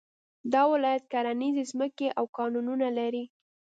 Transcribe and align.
دا 0.53 0.61
ولايت 0.73 1.03
کرنيزې 1.11 1.63
ځمکې 1.71 2.07
او 2.17 2.25
کانونه 2.37 2.87
لري 2.99 3.23